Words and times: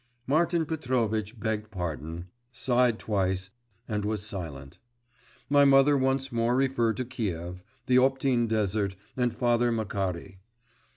Martin 0.25 0.65
Petrovitch 0.65 1.39
begged 1.39 1.69
pardon, 1.69 2.25
sighed 2.51 2.97
twice, 2.97 3.51
and 3.87 4.03
was 4.03 4.25
silent. 4.25 4.79
My 5.47 5.63
mother 5.63 5.95
once 5.95 6.31
more 6.31 6.55
referred 6.55 6.97
to 6.97 7.05
Kiev, 7.05 7.63
the 7.85 7.97
Optin 7.97 8.47
desert, 8.47 8.95
and 9.15 9.31
Father 9.35 9.71
Makary. 9.71 10.39